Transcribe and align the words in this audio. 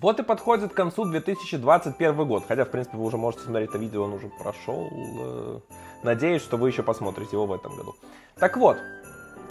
Вот 0.00 0.20
и 0.20 0.22
подходит 0.22 0.72
к 0.72 0.76
концу 0.76 1.04
2021 1.06 2.28
год. 2.28 2.44
Хотя, 2.46 2.64
в 2.64 2.70
принципе, 2.70 2.96
вы 2.96 3.04
уже 3.04 3.16
можете 3.16 3.44
смотреть 3.44 3.70
это 3.70 3.78
видео, 3.78 4.04
он 4.04 4.12
уже 4.12 4.28
прошел. 4.28 4.88
Э, 4.92 5.58
надеюсь, 6.04 6.42
что 6.42 6.56
вы 6.56 6.68
еще 6.68 6.84
посмотрите 6.84 7.30
его 7.32 7.46
в 7.46 7.52
этом 7.52 7.74
году. 7.76 7.96
Так 8.38 8.56
вот, 8.56 8.76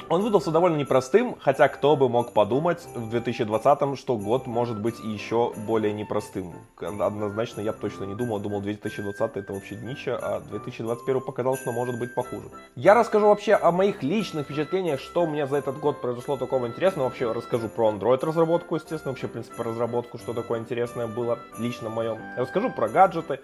он 0.09 0.21
выдался 0.21 0.51
довольно 0.51 0.77
непростым, 0.77 1.35
хотя 1.39 1.67
кто 1.67 1.95
бы 1.95 2.09
мог 2.09 2.33
подумать 2.33 2.87
в 2.95 3.13
2020-м, 3.13 3.95
что 3.95 4.17
год 4.17 4.47
может 4.47 4.79
быть 4.79 4.99
еще 4.99 5.53
более 5.67 5.93
непростым. 5.93 6.53
Однозначно 6.79 7.61
я 7.61 7.73
точно 7.73 8.05
не 8.05 8.15
думал, 8.15 8.39
думал 8.39 8.61
2020 8.61 9.37
это 9.37 9.53
вообще 9.53 9.75
днище, 9.75 10.17
а 10.21 10.39
2021 10.39 11.21
показал, 11.21 11.57
что 11.57 11.71
может 11.71 11.99
быть 11.99 12.13
похуже. 12.13 12.49
Я 12.75 12.93
расскажу 12.93 13.27
вообще 13.27 13.53
о 13.53 13.71
моих 13.71 14.03
личных 14.03 14.45
впечатлениях, 14.45 14.99
что 14.99 15.23
у 15.23 15.27
меня 15.27 15.47
за 15.47 15.57
этот 15.57 15.79
год 15.79 16.01
произошло 16.01 16.37
такого 16.37 16.67
интересного. 16.67 17.09
Вообще 17.09 17.31
расскажу 17.31 17.69
про 17.69 17.91
Android 17.91 18.25
разработку, 18.25 18.75
естественно, 18.75 19.11
вообще, 19.11 19.27
в 19.27 19.31
принципе, 19.31 19.63
разработку, 19.63 20.17
что 20.17 20.33
такое 20.33 20.59
интересное 20.59 21.07
было 21.07 21.39
лично 21.59 21.89
моем. 21.89 22.17
Расскажу 22.37 22.69
про 22.69 22.87
гаджеты, 22.87 23.39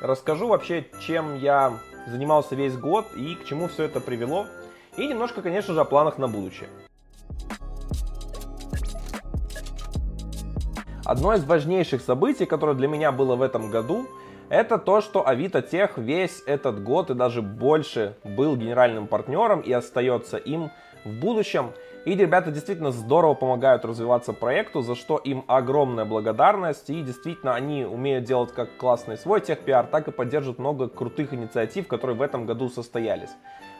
расскажу 0.00 0.48
вообще, 0.48 0.86
чем 1.00 1.36
я 1.36 1.72
занимался 2.06 2.54
весь 2.54 2.76
год 2.76 3.06
и 3.16 3.34
к 3.34 3.44
чему 3.44 3.68
все 3.68 3.84
это 3.84 4.00
привело. 4.00 4.46
И 4.96 5.06
немножко, 5.06 5.42
конечно 5.42 5.74
же, 5.74 5.80
о 5.80 5.84
планах 5.84 6.18
на 6.18 6.28
будущее. 6.28 6.68
Одно 11.04 11.34
из 11.34 11.44
важнейших 11.44 12.00
событий, 12.00 12.46
которое 12.46 12.74
для 12.74 12.88
меня 12.88 13.12
было 13.12 13.36
в 13.36 13.42
этом 13.42 13.70
году, 13.70 14.06
это 14.48 14.78
то, 14.78 15.00
что 15.00 15.26
Авито 15.26 15.62
Тех 15.62 15.98
весь 15.98 16.42
этот 16.46 16.82
год 16.82 17.10
и 17.10 17.14
даже 17.14 17.42
больше 17.42 18.16
был 18.24 18.56
генеральным 18.56 19.06
партнером 19.06 19.60
и 19.60 19.72
остается 19.72 20.36
им 20.36 20.70
в 21.04 21.10
будущем. 21.10 21.72
И 22.04 22.14
ребята 22.14 22.50
действительно 22.50 22.90
здорово 22.90 23.34
помогают 23.34 23.84
развиваться 23.84 24.32
проекту, 24.32 24.82
за 24.82 24.94
что 24.94 25.16
им 25.16 25.44
огромная 25.46 26.04
благодарность. 26.04 26.88
И 26.90 27.02
действительно 27.02 27.54
они 27.54 27.84
умеют 27.84 28.24
делать 28.24 28.52
как 28.52 28.76
классный 28.76 29.16
свой 29.16 29.40
техпиар, 29.40 29.86
так 29.86 30.08
и 30.08 30.12
поддерживают 30.12 30.58
много 30.58 30.88
крутых 30.88 31.32
инициатив, 31.32 31.86
которые 31.88 32.16
в 32.16 32.22
этом 32.22 32.46
году 32.46 32.68
состоялись. 32.68 33.30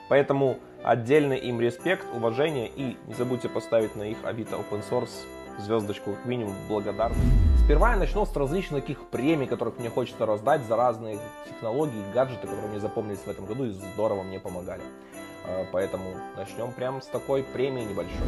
Поэтому 0.09 0.59
отдельный 0.83 1.39
им 1.39 1.61
респект, 1.61 2.07
уважение 2.15 2.69
и 2.69 2.97
не 3.07 3.15
забудьте 3.15 3.49
поставить 3.49 3.97
на 3.97 4.03
их 4.03 4.19
Авито 4.25 4.57
Open 4.57 4.83
Source 4.89 5.25
звездочку, 5.59 6.17
минимум 6.25 6.55
благодарность. 6.69 7.21
Сперва 7.65 7.93
я 7.93 7.97
начну 7.97 8.27
с 8.27 8.37
различных 8.37 8.83
таких 8.83 9.01
премий, 9.07 9.47
которых 9.47 9.79
мне 9.79 9.89
хочется 9.89 10.27
раздать 10.27 10.63
за 10.67 10.77
разные 10.77 11.19
технологии, 11.49 12.03
гаджеты, 12.13 12.47
которые 12.47 12.69
мне 12.69 12.81
запомнились 12.81 13.21
в 13.21 13.29
этом 13.29 13.47
году 13.47 13.65
и 13.65 13.71
здорово 13.71 14.23
мне 14.23 14.39
помогали. 14.39 14.83
А, 15.47 15.65
поэтому 15.73 16.05
начнем 16.37 16.73
прямо 16.73 17.01
с 17.01 17.07
такой 17.07 17.43
премии 17.43 17.85
небольшой. 17.85 18.27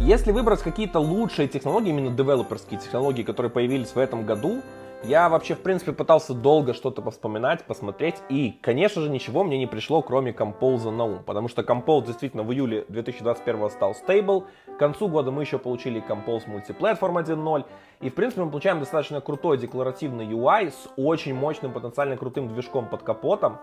Если 0.00 0.30
выбрать 0.30 0.60
какие-то 0.60 1.00
лучшие 1.00 1.48
технологии, 1.48 1.88
именно 1.90 2.10
девелоперские 2.10 2.78
технологии, 2.78 3.22
которые 3.22 3.50
появились 3.50 3.94
в 3.94 3.98
этом 3.98 4.24
году, 4.24 4.62
я 5.02 5.28
вообще, 5.28 5.54
в 5.54 5.60
принципе, 5.60 5.92
пытался 5.92 6.34
долго 6.34 6.74
что-то 6.74 7.02
повспоминать, 7.02 7.64
посмотреть, 7.64 8.16
и, 8.28 8.58
конечно 8.62 9.02
же, 9.02 9.10
ничего 9.10 9.44
мне 9.44 9.58
не 9.58 9.66
пришло, 9.66 10.02
кроме 10.02 10.32
Compose 10.32 10.90
на 10.90 11.04
ум, 11.04 11.22
потому 11.24 11.48
что 11.48 11.62
Compose 11.62 12.06
действительно 12.06 12.42
в 12.42 12.52
июле 12.52 12.84
2021 12.88 13.70
стал 13.70 13.94
стейбл, 13.94 14.46
к 14.66 14.78
концу 14.78 15.08
года 15.08 15.30
мы 15.30 15.42
еще 15.42 15.58
получили 15.58 16.02
Compose 16.06 16.46
Multiplatform 16.46 17.24
1.0, 17.24 17.64
и, 18.00 18.10
в 18.10 18.14
принципе, 18.14 18.42
мы 18.42 18.50
получаем 18.50 18.80
достаточно 18.80 19.20
крутой 19.20 19.58
декларативный 19.58 20.26
UI 20.26 20.70
с 20.70 20.88
очень 20.96 21.34
мощным, 21.34 21.72
потенциально 21.72 22.16
крутым 22.16 22.48
движком 22.48 22.88
под 22.88 23.02
капотом, 23.02 23.58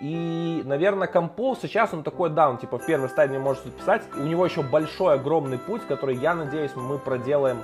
и, 0.00 0.62
наверное, 0.64 1.08
Compose 1.08 1.58
сейчас 1.62 1.94
он 1.94 2.02
такой, 2.02 2.30
да, 2.30 2.50
он 2.50 2.58
типа 2.58 2.78
в 2.78 2.86
первой 2.86 3.08
стадии 3.08 3.38
может 3.38 3.62
писать, 3.62 4.02
у 4.16 4.22
него 4.22 4.44
еще 4.44 4.62
большой, 4.62 5.14
огромный 5.14 5.58
путь, 5.58 5.82
который, 5.86 6.16
я 6.16 6.34
надеюсь, 6.34 6.72
мы 6.74 6.98
проделаем 6.98 7.58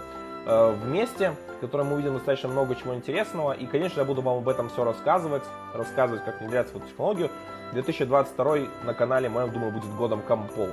вместе, 0.46 1.34
в 1.56 1.60
котором 1.60 1.88
мы 1.88 1.94
увидим 1.94 2.14
достаточно 2.14 2.48
много 2.48 2.74
чего 2.74 2.94
интересного. 2.94 3.52
И, 3.52 3.66
конечно, 3.66 4.00
я 4.00 4.06
буду 4.06 4.22
вам 4.22 4.38
об 4.38 4.48
этом 4.48 4.68
все 4.68 4.84
рассказывать, 4.84 5.42
рассказывать, 5.74 6.24
как 6.24 6.40
внедрять 6.40 6.68
эту 6.68 6.80
технологию. 6.80 7.30
2022 7.72 8.56
на 8.84 8.94
канале 8.94 9.28
моем, 9.28 9.52
думаю, 9.52 9.72
будет 9.72 9.94
годом 9.94 10.22
композа. 10.22 10.72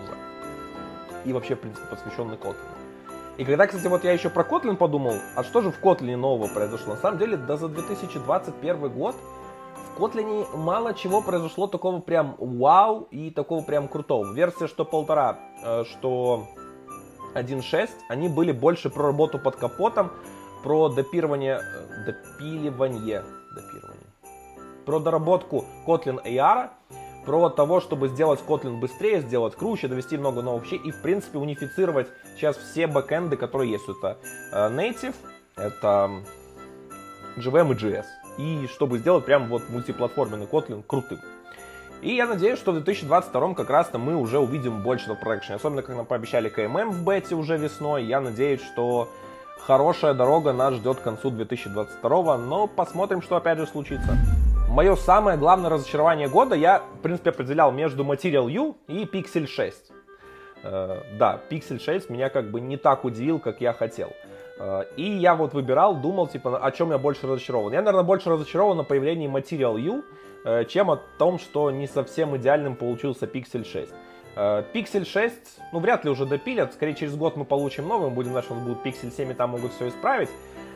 И 1.25 1.33
вообще, 1.33 1.55
в 1.55 1.59
принципе, 1.59 1.87
посвященный 1.89 2.37
Kotlin. 2.37 2.55
И 3.37 3.45
когда, 3.45 3.67
кстати, 3.67 3.85
вот 3.87 4.03
я 4.03 4.13
еще 4.13 4.29
про 4.29 4.43
Kotlin 4.43 4.75
подумал, 4.75 5.15
а 5.35 5.43
что 5.43 5.61
же 5.61 5.71
в 5.71 5.79
Kotlin 5.83 6.15
нового 6.15 6.47
произошло? 6.47 6.95
На 6.95 6.99
самом 6.99 7.19
деле, 7.19 7.37
да 7.37 7.55
за 7.55 7.67
2021 7.67 8.89
год 8.89 9.15
в 9.93 9.99
Kotlin 9.99 10.55
мало 10.55 10.93
чего 10.93 11.21
произошло 11.21 11.67
такого 11.67 11.99
прям 11.99 12.35
вау 12.39 13.07
и 13.11 13.29
такого 13.29 13.63
прям 13.63 13.87
крутого. 13.87 14.33
Версия 14.33 14.67
что 14.67 14.85
полтора, 14.85 15.37
э, 15.63 15.83
что 15.85 16.47
1.6, 17.33 17.89
они 18.09 18.29
были 18.29 18.51
больше 18.51 18.89
про 18.89 19.07
работу 19.07 19.39
под 19.39 19.55
капотом, 19.55 20.11
про 20.63 20.89
допирование, 20.89 21.59
э, 21.59 22.05
допиливание, 22.05 23.23
допирование, 23.55 24.07
про 24.85 24.99
доработку 24.99 25.65
Kotlin 25.85 26.23
AR, 26.25 26.69
про 27.25 27.49
того, 27.49 27.81
чтобы 27.81 28.07
сделать 28.07 28.39
Kotlin 28.47 28.79
быстрее, 28.79 29.21
сделать 29.21 29.55
круче, 29.55 29.87
довести 29.87 30.17
много 30.17 30.41
новых 30.41 30.63
вещей 30.63 30.79
и, 30.79 30.91
в 30.91 31.01
принципе, 31.01 31.37
унифицировать 31.37 32.07
сейчас 32.35 32.57
все 32.57 32.87
бэкэнды, 32.87 33.35
которые 33.35 33.71
есть. 33.71 33.85
Это 33.89 34.17
э, 34.53 34.69
Native, 34.69 35.15
это 35.55 36.09
JVM 37.37 37.73
и 37.73 37.75
JS. 37.75 38.05
И 38.37 38.67
чтобы 38.67 38.99
сделать 38.99 39.25
прям 39.25 39.47
вот 39.47 39.69
мультиплатформенный 39.69 40.45
Kotlin 40.45 40.83
крутым. 40.85 41.19
И 42.01 42.15
я 42.15 42.27
надеюсь, 42.27 42.59
что 42.59 42.71
в 42.71 42.75
2022 42.75 43.53
как 43.55 43.69
раз-то 43.69 43.97
мы 43.97 44.15
уже 44.15 44.39
увидим 44.39 44.81
больше 44.81 45.13
в 45.13 45.15
продакшене. 45.15 45.55
Особенно, 45.55 45.81
как 45.81 45.95
нам 45.95 46.05
пообещали 46.05 46.49
КММ 46.49 46.91
в 46.91 47.03
бете 47.03 47.35
уже 47.35 47.57
весной. 47.57 48.05
Я 48.05 48.21
надеюсь, 48.21 48.61
что 48.61 49.09
хорошая 49.59 50.13
дорога 50.13 50.53
нас 50.53 50.75
ждет 50.75 50.99
к 50.99 51.03
концу 51.03 51.31
2022, 51.31 52.37
но 52.37 52.67
посмотрим, 52.67 53.21
что 53.21 53.35
опять 53.35 53.57
же 53.57 53.65
случится. 53.65 54.17
Мое 54.69 54.95
самое 54.95 55.37
главное 55.37 55.69
разочарование 55.69 56.27
года 56.27 56.53
я, 56.55 56.83
в 56.99 57.01
принципе, 57.01 57.31
определял 57.31 57.71
между 57.71 58.03
Material 58.03 58.49
U 58.51 58.77
и 58.87 59.05
Pixel 59.05 59.47
6. 59.47 59.91
Э, 60.63 61.01
да, 61.17 61.41
Pixel 61.49 61.79
6 61.79 62.09
меня 62.09 62.29
как 62.29 62.51
бы 62.51 62.61
не 62.61 62.77
так 62.77 63.05
удивил, 63.05 63.39
как 63.39 63.59
я 63.59 63.73
хотел. 63.73 64.11
Э, 64.59 64.83
и 64.95 65.03
я 65.03 65.35
вот 65.35 65.53
выбирал, 65.53 65.95
думал, 65.95 66.27
типа, 66.27 66.59
о 66.59 66.71
чем 66.71 66.91
я 66.91 66.97
больше 66.97 67.25
разочарован. 67.25 67.73
Я, 67.73 67.81
наверное, 67.81 68.03
больше 68.03 68.29
разочарован 68.29 68.77
на 68.77 68.83
появлении 68.83 69.27
Material 69.27 69.79
U, 69.79 70.03
чем 70.67 70.91
о 70.91 70.97
том, 71.17 71.39
что 71.39 71.71
не 71.71 71.87
совсем 71.87 72.35
идеальным 72.37 72.75
получился 72.75 73.25
Pixel 73.25 73.65
6. 73.65 73.91
Э, 74.37 74.63
Pixel 74.73 75.03
6, 75.03 75.33
ну, 75.73 75.79
вряд 75.79 76.05
ли 76.05 76.11
уже 76.11 76.25
допилят, 76.25 76.73
скорее 76.73 76.93
через 76.93 77.15
год 77.15 77.35
мы 77.35 77.43
получим 77.43 77.87
новый, 77.87 78.09
мы 78.09 78.15
будем 78.15 78.31
знать, 78.31 78.45
что 78.45 78.53
он 78.53 78.63
будет 78.63 78.85
Pixel 78.85 79.11
7 79.11 79.31
и 79.31 79.33
там 79.33 79.49
могут 79.49 79.73
все 79.73 79.89
исправить. 79.89 80.29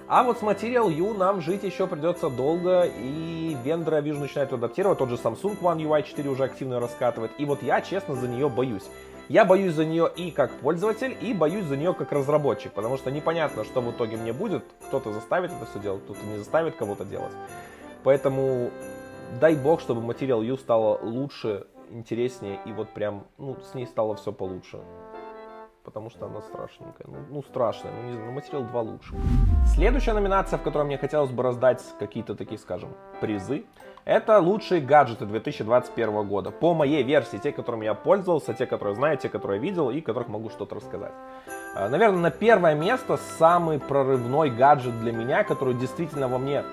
А 0.08 0.24
вот 0.24 0.40
с 0.40 0.42
Material 0.42 0.92
U 0.92 1.14
нам 1.14 1.42
жить 1.42 1.64
еще 1.64 1.88
придется 1.88 2.30
долго, 2.30 2.84
и 2.84 3.56
вендоры, 3.64 3.98
я 3.98 4.02
вижу, 4.02 4.20
начинают 4.20 4.52
адаптировать. 4.52 4.98
Тот 4.98 5.10
же 5.10 5.16
Samsung 5.16 5.58
One 5.62 5.78
UI 5.78 6.04
4 6.04 6.30
уже 6.30 6.44
активно 6.44 6.80
раскатывает. 6.80 7.31
И 7.38 7.46
вот 7.46 7.64
я, 7.64 7.80
честно, 7.81 8.16
за 8.16 8.28
нее 8.28 8.50
боюсь. 8.50 8.84
Я 9.30 9.46
боюсь 9.46 9.74
за 9.74 9.86
нее 9.86 10.12
и 10.14 10.31
как 10.31 10.52
пользователь, 10.52 11.16
и 11.22 11.34
боюсь 11.34 11.64
за 11.64 11.78
нее 11.78 11.94
как 11.94 12.12
разработчик, 12.12 12.74
потому 12.74 12.98
что 12.98 13.12
непонятно, 13.12 13.64
что 13.64 13.80
в 13.80 13.90
итоге 13.92 14.18
мне 14.18 14.34
будет. 14.34 14.66
Кто-то 14.88 15.14
заставит 15.14 15.52
это 15.52 15.66
все 15.70 15.80
делать, 15.80 16.04
кто-то 16.04 16.20
не 16.26 16.40
заставит 16.40 16.76
кого-то 16.76 17.06
делать. 17.06 17.31
Поэтому 18.04 18.72
дай 19.40 19.56
бог, 19.56 19.81
чтобы 19.81 20.02
Material 20.02 20.44
U 20.44 20.58
стало 20.58 21.00
лучше, 21.02 21.68
интереснее, 21.90 22.59
и 22.66 22.72
вот 22.72 22.90
прям, 22.90 23.25
ну, 23.38 23.58
с 23.72 23.74
ней 23.74 23.86
стало 23.86 24.16
все 24.16 24.31
получше. 24.31 24.80
Потому 25.84 26.12
что 26.12 26.28
она 26.28 26.42
страшненькая. 26.42 27.08
Ну, 27.08 27.18
ну 27.30 27.44
страшная, 27.44 27.92
ну 27.92 28.03
не 28.03 28.14
знаю, 28.14 28.31
ну, 28.31 28.40
Material 28.40 28.69
2 28.69 28.81
лучше. 28.81 29.16
Следующая 29.66 30.14
номинация, 30.14 30.59
в 30.59 30.62
которой 30.62 30.84
мне 30.84 30.97
хотелось 30.97 31.31
бы 31.31 31.42
раздать 31.42 31.84
какие-то 32.00 32.36
такие, 32.36 32.59
скажем, 32.59 32.90
призы, 33.19 33.66
это 34.06 34.40
лучшие 34.40 34.81
гаджеты 34.81 35.25
2021 35.25 36.28
года. 36.28 36.52
По 36.52 36.74
моей 36.74 37.03
версии, 37.03 37.38
те, 37.38 37.52
которыми 37.52 37.86
я 37.86 37.94
пользовался, 37.94 38.53
те, 38.53 38.66
которые 38.66 38.96
знаю, 38.96 39.18
те, 39.18 39.30
которые 39.30 39.59
видел 39.59 39.90
и 39.92 40.02
которых 40.02 40.28
могу 40.28 40.50
что-то 40.50 40.75
рассказать. 40.75 41.13
А, 41.75 41.88
Наверное, 41.90 42.19
на 42.19 42.31
первое 42.31 42.75
место 42.75 43.18
самый 43.38 43.80
прорывной 43.80 44.50
гаджет 44.50 45.00
для 45.00 45.12
меня, 45.12 45.44
который 45.44 45.75
действительно 45.75 46.28
во 46.28 46.39
мне 46.39 46.63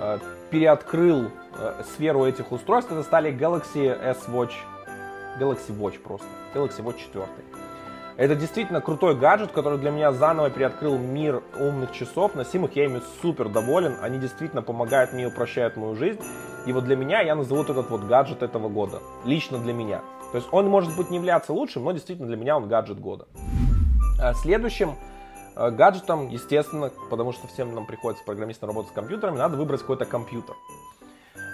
а, 0.00 0.18
переоткрыл 0.50 1.30
э, 1.58 1.82
сферу 1.94 2.24
этих 2.24 2.52
устройств, 2.52 2.92
это 2.92 3.02
стали 3.02 3.32
Galaxy 3.32 3.86
S 3.86 4.28
Watch, 4.28 4.52
Galaxy 5.38 5.76
Watch 5.76 6.00
просто, 6.00 6.26
Galaxy 6.54 6.82
Watch 6.82 6.98
4. 7.12 7.26
Это 8.16 8.36
действительно 8.36 8.80
крутой 8.80 9.16
гаджет, 9.16 9.50
который 9.50 9.76
для 9.78 9.90
меня 9.90 10.12
заново 10.12 10.48
переоткрыл 10.48 10.98
мир 10.98 11.42
умных 11.58 11.90
часов. 11.90 12.36
Носимых 12.36 12.76
я 12.76 12.84
ими 12.84 13.00
супер 13.20 13.48
доволен. 13.48 13.96
Они 14.00 14.20
действительно 14.20 14.62
помогают 14.62 15.12
мне 15.12 15.24
и 15.24 15.26
упрощают 15.26 15.76
мою 15.76 15.96
жизнь. 15.96 16.20
И 16.64 16.72
вот 16.72 16.84
для 16.84 16.94
меня 16.94 17.22
я 17.22 17.34
назову 17.34 17.62
этот 17.62 17.90
вот 17.90 18.04
гаджет 18.04 18.44
этого 18.44 18.68
года. 18.68 19.00
Лично 19.24 19.58
для 19.58 19.72
меня. 19.72 20.02
То 20.30 20.38
есть 20.38 20.48
он 20.52 20.68
может 20.68 20.96
быть 20.96 21.10
не 21.10 21.16
являться 21.16 21.52
лучшим, 21.52 21.84
но 21.84 21.90
действительно 21.90 22.28
для 22.28 22.36
меня 22.36 22.56
он 22.56 22.68
гаджет 22.68 23.00
года. 23.00 23.26
А 24.20 24.32
следующим 24.34 24.94
Э, 25.56 25.70
гаджетом, 25.70 26.28
естественно, 26.28 26.90
потому 27.10 27.32
что 27.32 27.46
всем 27.46 27.74
нам 27.74 27.86
приходится 27.86 28.24
программистам 28.24 28.70
работать 28.70 28.90
с 28.90 28.94
компьютерами, 28.94 29.36
надо 29.36 29.56
выбрать 29.56 29.80
какой-то 29.80 30.04
компьютер. 30.04 30.56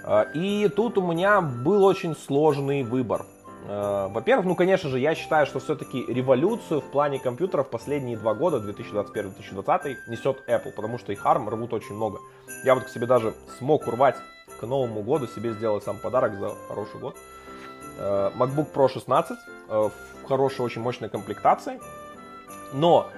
Э, 0.05 0.25
и 0.35 0.69
тут 0.69 0.99
у 0.99 1.02
меня 1.02 1.41
был 1.41 1.85
очень 1.85 2.17
сложный 2.17 2.82
выбор. 2.82 3.26
Э, 3.69 4.08
во-первых, 4.11 4.47
ну, 4.47 4.55
конечно 4.55 4.88
же, 4.88 4.99
я 4.99 5.14
считаю, 5.14 5.47
что 5.47 5.61
все-таки 5.61 6.05
революцию 6.06 6.81
в 6.81 6.85
плане 6.85 7.19
компьютеров 7.19 7.69
последние 7.69 8.17
два 8.17 8.35
года, 8.35 8.58
2021-2020, 8.58 9.97
несет 10.08 10.49
Apple, 10.49 10.73
потому 10.73 10.99
что 10.99 11.12
их 11.12 11.25
ARM 11.26 11.49
рвут 11.50 11.73
очень 11.75 11.94
много. 11.94 12.20
Я 12.64 12.75
вот 12.75 12.85
к 12.85 12.88
себе 12.88 13.06
даже 13.06 13.35
смог 13.58 13.87
урвать 13.87 14.17
к 14.58 14.62
Новому 14.67 15.02
году, 15.02 15.26
себе 15.26 15.52
сделать 15.52 15.85
сам 15.85 15.99
подарок 15.99 16.35
за 16.38 16.55
хороший 16.69 17.00
год. 17.00 17.17
MacBook 17.99 18.73
Pro 18.73 18.88
16 18.88 19.37
э, 19.69 19.88
в 20.23 20.26
хорошей, 20.26 20.62
очень 20.62 20.81
мощной 20.81 21.11
комплектации. 21.11 21.79
Но 22.73 23.11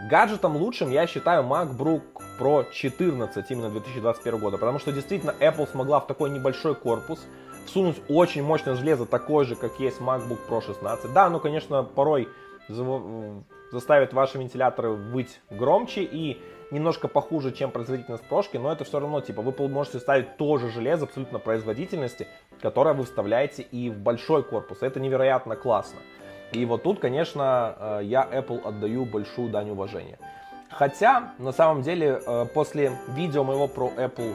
гаджетом 0.00 0.56
лучшим 0.56 0.90
я 0.90 1.06
считаю 1.06 1.42
MacBook 1.44 2.02
Pro 2.38 2.66
14 2.72 3.50
именно 3.50 3.70
2021 3.70 4.38
года, 4.38 4.58
потому 4.58 4.78
что 4.78 4.92
действительно 4.92 5.34
Apple 5.40 5.68
смогла 5.70 6.00
в 6.00 6.06
такой 6.06 6.30
небольшой 6.30 6.74
корпус 6.74 7.26
всунуть 7.66 7.96
очень 8.08 8.42
мощное 8.42 8.76
железо, 8.76 9.06
такое 9.06 9.44
же, 9.44 9.54
как 9.54 9.78
есть 9.80 10.00
MacBook 10.00 10.38
Pro 10.48 10.64
16. 10.64 11.12
Да, 11.12 11.28
ну, 11.28 11.40
конечно, 11.40 11.82
порой 11.82 12.28
заставит 13.72 14.12
ваши 14.12 14.38
вентиляторы 14.38 14.90
выть 14.90 15.40
громче 15.50 16.02
и 16.02 16.40
немножко 16.70 17.08
похуже, 17.08 17.50
чем 17.52 17.70
производительность 17.70 18.24
прошки, 18.24 18.58
но 18.58 18.70
это 18.70 18.84
все 18.84 19.00
равно, 19.00 19.20
типа, 19.22 19.40
вы 19.42 19.68
можете 19.68 20.00
ставить 20.00 20.36
то 20.36 20.58
же 20.58 20.70
железо 20.70 21.06
абсолютно 21.06 21.38
производительности, 21.38 22.26
которое 22.60 22.94
вы 22.94 23.04
вставляете 23.04 23.62
и 23.62 23.88
в 23.88 23.98
большой 23.98 24.42
корпус. 24.42 24.82
Это 24.82 25.00
невероятно 25.00 25.56
классно. 25.56 25.98
И 26.52 26.64
вот 26.64 26.82
тут, 26.82 26.98
конечно, 26.98 27.74
э, 27.78 28.00
я 28.04 28.26
Apple 28.30 28.66
отдаю 28.66 29.04
большую 29.04 29.50
дань 29.50 29.70
уважения. 29.70 30.18
Хотя, 30.70 31.32
на 31.38 31.52
самом 31.52 31.82
деле, 31.82 32.20
э, 32.24 32.46
после 32.54 32.92
видео 33.08 33.44
моего 33.44 33.68
про 33.68 33.88
Apple 33.96 34.34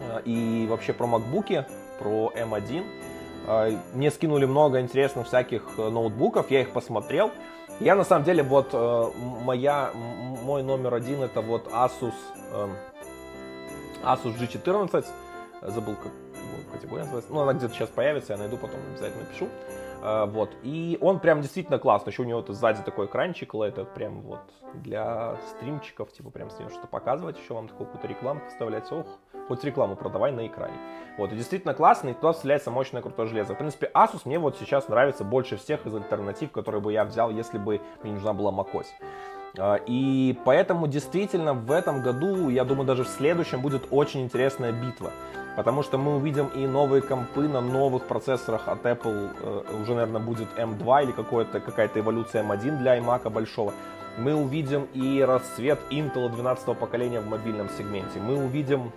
э, 0.00 0.22
и 0.24 0.66
вообще 0.68 0.92
про 0.92 1.06
MacBook, 1.06 1.66
про 1.98 2.32
M1, 2.34 2.84
мне 3.94 4.10
скинули 4.10 4.44
много 4.44 4.80
интересных 4.80 5.26
всяких 5.26 5.76
ноутбуков, 5.76 6.50
я 6.50 6.60
их 6.60 6.70
посмотрел. 6.70 7.32
Я 7.80 7.96
на 7.96 8.04
самом 8.04 8.24
деле, 8.24 8.42
вот 8.42 8.72
моя, 9.42 9.90
мой 10.44 10.62
номер 10.62 10.94
один 10.94 11.22
это 11.22 11.40
вот 11.40 11.66
Asus, 11.72 12.12
Asus 14.04 14.38
G14, 14.38 15.04
забыл 15.62 15.96
как 15.96 16.12
категория 16.72 17.02
называется, 17.02 17.32
ну 17.32 17.40
она 17.40 17.52
где-то 17.54 17.74
сейчас 17.74 17.88
появится, 17.88 18.32
я 18.32 18.38
найду, 18.38 18.56
потом 18.56 18.80
обязательно 18.92 19.22
напишу. 19.22 19.48
А, 20.02 20.26
вот. 20.26 20.50
И 20.62 20.98
он 21.00 21.20
прям 21.20 21.40
действительно 21.42 21.78
классный. 21.78 22.10
Еще 22.10 22.22
у 22.22 22.24
него 22.24 22.44
сзади 22.48 22.82
такой 22.82 23.06
экранчик, 23.06 23.54
это 23.54 23.84
прям 23.84 24.22
вот 24.22 24.40
для 24.74 25.36
стримчиков, 25.50 26.12
типа 26.12 26.30
прям 26.30 26.50
с 26.50 26.54
что-то 26.54 26.86
показывать, 26.86 27.38
еще 27.38 27.54
вам 27.54 27.68
такую 27.68 27.86
какую-то 27.86 28.08
рекламу 28.08 28.40
вставлять. 28.48 28.90
Ох, 28.92 29.06
хоть 29.48 29.64
рекламу 29.64 29.96
продавай 29.96 30.32
на 30.32 30.46
экране. 30.46 30.74
Вот, 31.18 31.32
и 31.32 31.36
действительно 31.36 31.74
классный, 31.74 32.14
туда 32.14 32.32
вставляется 32.32 32.70
мощное 32.70 33.02
крутое 33.02 33.28
железо. 33.28 33.54
В 33.54 33.58
принципе, 33.58 33.90
Asus 33.94 34.22
мне 34.24 34.38
вот 34.38 34.56
сейчас 34.58 34.88
нравится 34.88 35.24
больше 35.24 35.56
всех 35.56 35.84
из 35.86 35.94
альтернатив, 35.94 36.52
которые 36.52 36.80
бы 36.80 36.92
я 36.92 37.04
взял, 37.04 37.30
если 37.30 37.58
бы 37.58 37.80
мне 38.02 38.12
нужна 38.12 38.32
была 38.32 38.52
macOS. 38.52 38.86
А, 39.58 39.76
и 39.86 40.38
поэтому 40.44 40.86
действительно 40.86 41.54
в 41.54 41.72
этом 41.72 42.02
году, 42.02 42.48
я 42.48 42.64
думаю, 42.64 42.86
даже 42.86 43.04
в 43.04 43.08
следующем 43.08 43.60
будет 43.60 43.88
очень 43.90 44.22
интересная 44.22 44.72
битва. 44.72 45.10
Потому 45.56 45.82
что 45.82 45.98
мы 45.98 46.16
увидим 46.16 46.46
и 46.46 46.66
новые 46.66 47.02
компы 47.02 47.48
на 47.48 47.60
новых 47.60 48.04
процессорах 48.04 48.68
от 48.68 48.84
Apple, 48.86 49.30
э, 49.40 49.82
уже, 49.82 49.94
наверное, 49.94 50.20
будет 50.20 50.48
M2 50.56 51.04
или 51.04 51.12
какая-то 51.12 52.00
эволюция 52.00 52.42
M1 52.42 52.78
для 52.78 52.98
iMac 52.98 53.28
большого. 53.30 53.72
Мы 54.16 54.34
увидим 54.34 54.86
и 54.94 55.20
расцвет 55.22 55.78
Intel 55.90 56.28
12 56.28 56.74
поколения 56.78 57.20
в 57.20 57.28
мобильном 57.28 57.68
сегменте. 57.76 58.20
Мы 58.20 58.36
увидим 58.36 58.92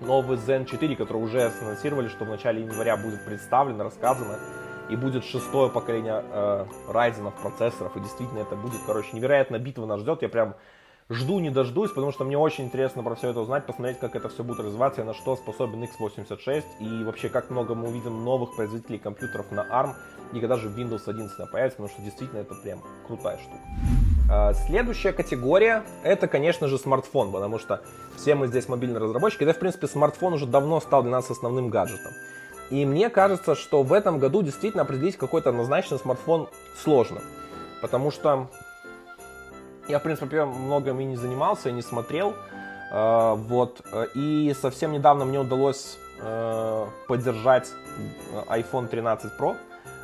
новый 0.00 0.38
Zen 0.38 0.66
4, 0.66 0.96
который 0.96 1.22
уже 1.22 1.50
анонсировали, 1.62 2.08
что 2.08 2.24
в 2.24 2.28
начале 2.28 2.62
января 2.62 2.96
будет 2.96 3.24
представлен, 3.24 3.80
рассказано. 3.80 4.38
И 4.88 4.94
будет 4.94 5.24
шестое 5.24 5.68
поколение 5.68 6.22
э, 6.30 6.66
Ryzen 6.88 7.32
процессоров. 7.42 7.96
И 7.96 8.00
действительно 8.00 8.40
это 8.40 8.54
будет, 8.54 8.80
короче, 8.86 9.08
невероятная 9.16 9.58
битва 9.58 9.84
нас 9.86 10.00
ждет. 10.00 10.22
Я 10.22 10.28
прям 10.28 10.54
жду 11.08 11.38
не 11.38 11.50
дождусь, 11.50 11.90
потому 11.90 12.12
что 12.12 12.24
мне 12.24 12.36
очень 12.36 12.64
интересно 12.64 13.02
про 13.02 13.14
все 13.14 13.30
это 13.30 13.40
узнать, 13.40 13.66
посмотреть, 13.66 13.98
как 13.98 14.16
это 14.16 14.28
все 14.28 14.42
будет 14.42 14.60
развиваться, 14.60 15.02
и 15.02 15.04
на 15.04 15.14
что 15.14 15.36
способен 15.36 15.84
x86, 15.84 16.64
и 16.80 17.04
вообще, 17.04 17.28
как 17.28 17.50
много 17.50 17.74
мы 17.74 17.88
увидим 17.88 18.24
новых 18.24 18.56
производителей 18.56 18.98
компьютеров 18.98 19.50
на 19.52 19.60
ARM, 19.60 19.94
и 20.32 20.40
когда 20.40 20.56
же 20.56 20.68
Windows 20.68 21.02
11 21.06 21.50
появится, 21.50 21.76
потому 21.76 21.88
что 21.88 22.02
действительно 22.02 22.40
это 22.40 22.54
прям 22.54 22.82
крутая 23.06 23.38
штука. 23.38 23.58
А, 24.28 24.52
следующая 24.54 25.12
категория 25.12 25.84
это, 26.02 26.26
конечно 26.26 26.66
же, 26.66 26.78
смартфон, 26.78 27.30
потому 27.30 27.58
что 27.60 27.80
все 28.16 28.34
мы 28.34 28.48
здесь 28.48 28.68
мобильные 28.68 29.00
разработчики, 29.00 29.44
да, 29.44 29.52
в 29.52 29.58
принципе, 29.58 29.86
смартфон 29.86 30.32
уже 30.32 30.46
давно 30.46 30.80
стал 30.80 31.02
для 31.02 31.12
нас 31.12 31.30
основным 31.30 31.70
гаджетом. 31.70 32.12
И 32.70 32.84
мне 32.84 33.10
кажется, 33.10 33.54
что 33.54 33.84
в 33.84 33.92
этом 33.92 34.18
году 34.18 34.42
действительно 34.42 34.82
определить 34.82 35.16
какой-то 35.16 35.50
однозначный 35.50 36.00
смартфон 36.00 36.48
сложно. 36.82 37.20
Потому 37.80 38.10
что 38.10 38.50
я, 39.88 39.98
в 39.98 40.02
принципе, 40.02 40.44
многим 40.44 41.00
и 41.00 41.04
не 41.04 41.16
занимался, 41.16 41.70
не 41.70 41.82
смотрел. 41.82 42.34
Э, 42.90 43.34
вот. 43.36 43.80
И 44.14 44.54
совсем 44.60 44.92
недавно 44.92 45.24
мне 45.24 45.40
удалось 45.40 45.98
э, 46.20 46.86
поддержать 47.08 47.70
iPhone 48.48 48.88
13 48.88 49.32
Pro, 49.38 49.56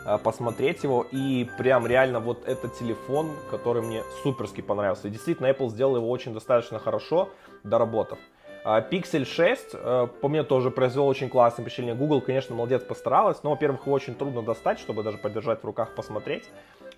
э, 0.06 0.18
посмотреть 0.18 0.84
его. 0.84 1.06
И 1.10 1.48
прям 1.58 1.86
реально 1.86 2.20
вот 2.20 2.46
этот 2.46 2.78
телефон, 2.78 3.30
который 3.50 3.82
мне 3.82 4.02
суперски 4.22 4.60
понравился. 4.60 5.08
И 5.08 5.10
действительно, 5.10 5.46
Apple 5.46 5.68
сделал 5.68 5.96
его 5.96 6.10
очень 6.10 6.32
достаточно 6.34 6.78
хорошо, 6.78 7.30
доработав. 7.64 8.18
Pixel 8.64 9.24
6 9.24 9.72
по 10.20 10.28
мне 10.28 10.44
тоже 10.44 10.70
произвел 10.70 11.08
очень 11.08 11.28
классное 11.28 11.64
впечатление. 11.64 11.96
Google, 11.96 12.20
конечно, 12.20 12.54
молодец, 12.54 12.80
постаралась, 12.84 13.42
но, 13.42 13.50
во-первых, 13.50 13.86
его 13.86 13.92
очень 13.96 14.14
трудно 14.14 14.40
достать, 14.42 14.78
чтобы 14.78 15.02
даже 15.02 15.18
подержать 15.18 15.62
в 15.62 15.64
руках, 15.64 15.96
посмотреть. 15.96 16.44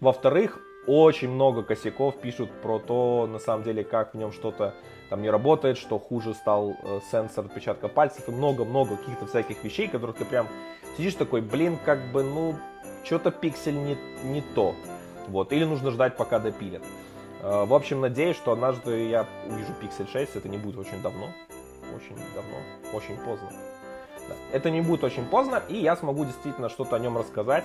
Во-вторых, 0.05 0.59
очень 0.87 1.31
много 1.31 1.63
косяков 1.63 2.21
пишут 2.21 2.51
про 2.61 2.79
то, 2.79 3.27
на 3.27 3.39
самом 3.39 3.65
деле, 3.65 3.85
как 3.85 4.13
в 4.13 4.19
нем 4.19 4.33
что-то 4.33 4.75
там 5.09 5.23
не 5.23 5.31
работает, 5.31 5.79
что 5.79 5.99
хуже 5.99 6.35
стал 6.35 6.77
э, 6.83 7.01
сенсор 7.11 7.47
отпечатка 7.47 7.89
пальцев 7.89 8.29
и 8.29 8.31
много-много 8.31 8.99
каких-то 8.99 9.25
всяких 9.25 9.65
вещей, 9.65 9.89
которых 9.89 10.17
ты 10.17 10.27
прям 10.27 10.47
сидишь 10.99 11.15
такой, 11.15 11.41
блин, 11.41 11.79
как 11.87 12.13
бы, 12.13 12.23
ну, 12.23 12.55
что-то 13.03 13.31
пиксель 13.31 13.79
не, 13.79 13.97
не 14.25 14.43
то. 14.55 14.75
Вот, 15.29 15.55
или 15.55 15.65
нужно 15.65 15.91
ждать, 15.91 16.19
пока 16.19 16.39
допилят. 16.39 16.83
Э, 17.41 17.65
в 17.65 17.73
общем, 17.73 18.03
надеюсь, 18.03 18.37
что 18.37 18.53
однажды 18.53 19.09
я 19.09 19.27
увижу 19.49 19.73
Pixel 19.81 20.07
6, 20.07 20.37
это 20.37 20.51
не 20.51 20.59
будет 20.59 20.77
очень 20.77 21.01
давно. 21.01 21.29
Очень 21.97 22.17
давно, 22.35 22.59
очень 22.93 23.17
поздно. 23.25 23.49
Да. 24.29 24.35
Это 24.53 24.69
не 24.69 24.83
будет 24.83 25.03
очень 25.03 25.25
поздно, 25.25 25.63
и 25.67 25.79
я 25.79 25.97
смогу 25.97 26.27
действительно 26.27 26.69
что-то 26.69 26.97
о 26.97 26.99
нем 26.99 27.17
рассказать 27.17 27.65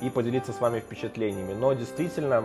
и 0.00 0.10
поделиться 0.10 0.52
с 0.52 0.60
вами 0.60 0.80
впечатлениями. 0.80 1.52
Но 1.52 1.72
действительно, 1.72 2.44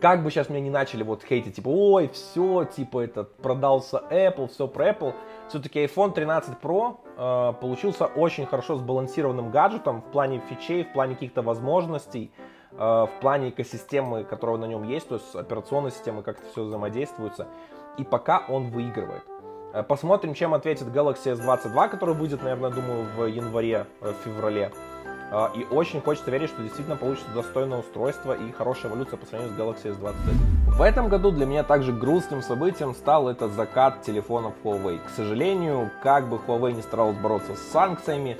как 0.00 0.22
бы 0.22 0.30
сейчас 0.30 0.48
меня 0.48 0.60
не 0.60 0.70
начали 0.70 1.02
вот 1.02 1.22
хейтить, 1.22 1.56
типа, 1.56 1.68
ой, 1.68 2.08
все, 2.08 2.64
типа, 2.64 3.00
этот 3.00 3.36
продался 3.36 4.02
Apple, 4.10 4.48
все 4.48 4.66
про 4.66 4.90
Apple, 4.90 5.14
все-таки 5.48 5.84
iPhone 5.84 6.12
13 6.12 6.56
Pro 6.60 6.96
э, 7.16 7.52
получился 7.60 8.06
очень 8.06 8.46
хорошо 8.46 8.76
сбалансированным 8.76 9.50
гаджетом 9.50 10.00
в 10.00 10.04
плане 10.10 10.40
фичей, 10.48 10.84
в 10.84 10.92
плане 10.92 11.14
каких-то 11.14 11.42
возможностей, 11.42 12.32
э, 12.72 12.76
в 12.76 13.10
плане 13.20 13.50
экосистемы, 13.50 14.24
которая 14.24 14.56
на 14.56 14.66
нем 14.66 14.84
есть, 14.84 15.08
то 15.08 15.16
есть 15.16 15.34
операционной 15.34 15.90
системы, 15.90 16.22
как 16.22 16.38
это 16.38 16.48
все 16.50 16.62
взаимодействуется. 16.64 17.48
И 17.98 18.04
пока 18.04 18.44
он 18.48 18.70
выигрывает. 18.70 19.24
Э, 19.72 19.82
посмотрим, 19.82 20.34
чем 20.34 20.54
ответит 20.54 20.88
Galaxy 20.88 21.36
S22, 21.36 21.88
который 21.88 22.14
выйдет, 22.14 22.42
наверное, 22.42 22.70
думаю, 22.70 23.06
в 23.16 23.26
январе, 23.26 23.86
э, 24.00 24.12
и 25.54 25.64
очень 25.70 26.00
хочется 26.00 26.30
верить, 26.30 26.48
что 26.48 26.62
действительно 26.62 26.96
получится 26.96 27.28
достойное 27.32 27.78
устройство 27.78 28.32
и 28.32 28.50
хорошая 28.50 28.90
эволюция 28.90 29.16
по 29.16 29.26
сравнению 29.26 29.56
с 29.56 29.60
Galaxy 29.60 29.96
S21. 29.96 30.76
В 30.76 30.82
этом 30.82 31.08
году 31.08 31.30
для 31.30 31.46
меня 31.46 31.62
также 31.62 31.92
грустным 31.92 32.42
событием 32.42 32.94
стал 32.94 33.28
этот 33.28 33.52
закат 33.52 34.02
телефонов 34.02 34.54
Huawei. 34.64 34.98
К 34.98 35.10
сожалению, 35.10 35.90
как 36.02 36.28
бы 36.28 36.36
Huawei 36.36 36.72
не 36.72 36.82
старалась 36.82 37.16
бороться 37.16 37.54
с 37.54 37.72
санкциями, 37.72 38.38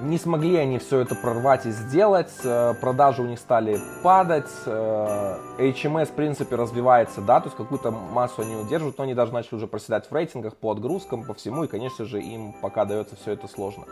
не 0.00 0.18
смогли 0.18 0.56
они 0.56 0.78
все 0.78 1.00
это 1.00 1.14
прорвать 1.14 1.66
и 1.66 1.70
сделать, 1.70 2.32
э, 2.42 2.74
продажи 2.80 3.22
у 3.22 3.26
них 3.26 3.38
стали 3.38 3.78
падать, 4.02 4.50
э, 4.66 5.36
HMS 5.58 6.06
в 6.06 6.12
принципе 6.12 6.56
развивается, 6.56 7.20
да, 7.20 7.40
то 7.40 7.46
есть 7.46 7.56
какую-то 7.56 7.90
массу 7.90 8.42
они 8.42 8.56
удерживают, 8.56 8.98
но 8.98 9.04
они 9.04 9.14
даже 9.14 9.32
начали 9.32 9.54
уже 9.54 9.66
проседать 9.66 10.10
в 10.10 10.12
рейтингах 10.12 10.56
по 10.56 10.72
отгрузкам, 10.72 11.24
по 11.24 11.34
всему, 11.34 11.64
и, 11.64 11.68
конечно 11.68 12.04
же, 12.04 12.20
им 12.20 12.54
пока 12.60 12.84
дается 12.84 13.14
все 13.16 13.32
это 13.32 13.46
сложно. 13.46 13.84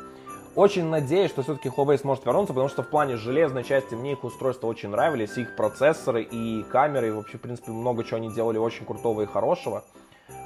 Очень 0.55 0.85
надеюсь, 0.91 1.31
что 1.31 1.43
все-таки 1.43 1.71
Huawei 1.71 1.97
сможет 1.97 2.27
вернуться, 2.27 2.53
потому 2.53 2.69
что 2.69 2.83
в 2.83 2.89
плане 2.89 3.17
железной 3.17 3.65
части 3.65 3.95
мне 3.95 4.13
их 4.13 4.23
устройства 4.23 4.67
очень 4.67 4.91
нравились, 4.91 5.39
их 5.39 5.57
процессоры 5.57 6.23
и 6.23 6.63
камеры, 6.65 7.09
и 7.09 7.11
вообще, 7.11 7.39
в 7.39 7.41
принципе, 7.41 7.73
много 7.73 8.05
чего 8.05 8.19
они 8.19 8.31
делали 8.31 8.59
очень 8.59 8.85
крутого 8.85 9.23
и 9.23 9.27
хорошего. 9.27 9.83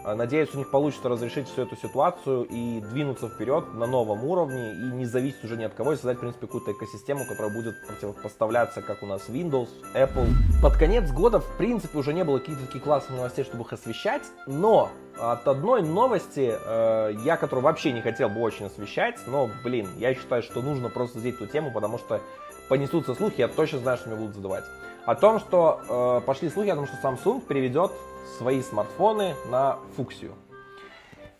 А, 0.04 0.14
надеюсь, 0.14 0.54
у 0.54 0.58
них 0.58 0.70
получится 0.70 1.08
разрешить 1.08 1.48
всю 1.48 1.62
эту 1.62 1.76
ситуацию 1.76 2.44
и 2.44 2.80
двинуться 2.80 3.28
вперед 3.28 3.74
на 3.74 3.86
новом 3.86 4.24
уровне 4.24 4.72
и 4.72 4.82
не 4.92 5.04
зависеть 5.04 5.44
уже 5.44 5.56
ни 5.56 5.64
от 5.64 5.74
кого 5.74 5.92
и 5.92 5.96
создать, 5.96 6.18
в 6.18 6.20
принципе, 6.20 6.46
какую-то 6.46 6.72
экосистему, 6.72 7.24
которая 7.26 7.52
будет 7.52 7.74
противопоставляться, 7.86 8.82
как 8.82 9.02
у 9.02 9.06
нас 9.06 9.28
Windows, 9.28 9.68
Apple. 9.94 10.28
Под 10.62 10.76
конец 10.76 11.10
года, 11.10 11.40
в 11.40 11.56
принципе, 11.56 11.98
уже 11.98 12.12
не 12.12 12.24
было 12.24 12.38
каких-то 12.38 12.66
таких 12.66 12.84
классных 12.84 13.16
новостей, 13.16 13.44
чтобы 13.44 13.64
их 13.64 13.72
освещать, 13.72 14.22
но 14.46 14.90
от 15.18 15.48
одной 15.48 15.82
новости, 15.82 16.54
э, 16.56 17.14
я 17.24 17.36
которую 17.36 17.64
вообще 17.64 17.92
не 17.92 18.02
хотел 18.02 18.28
бы 18.28 18.40
очень 18.40 18.66
освещать, 18.66 19.18
но, 19.26 19.50
блин, 19.64 19.88
я 19.96 20.14
считаю, 20.14 20.42
что 20.42 20.62
нужно 20.62 20.88
просто 20.88 21.18
взять 21.18 21.34
эту 21.34 21.46
тему, 21.46 21.72
потому 21.72 21.98
что 21.98 22.20
понесутся 22.68 23.14
слухи, 23.14 23.40
я 23.40 23.48
точно 23.48 23.78
знаю, 23.78 23.98
что 23.98 24.08
мне 24.08 24.18
будут 24.18 24.34
задавать. 24.34 24.64
О 25.04 25.14
том, 25.14 25.38
что 25.38 25.80
э, 25.88 26.26
пошли 26.26 26.48
слухи 26.48 26.68
о 26.68 26.74
том, 26.74 26.86
что 26.86 26.96
Samsung 27.02 27.40
переведет 27.40 27.92
свои 28.38 28.60
смартфоны 28.62 29.34
на 29.50 29.78
фуксию. 29.96 30.34